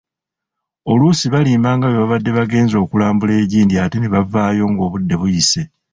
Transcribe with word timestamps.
Oluusi 0.91 1.25
balimba 1.33 1.69
nga 1.75 1.87
bwe 1.89 1.99
babadde 2.01 2.29
bagenze 2.39 2.75
okulambula 2.83 3.33
egindi 3.43 3.75
ate 3.83 3.97
nebavaayo 3.99 4.63
ng'obudde 4.71 5.15
buyise. 5.21 5.61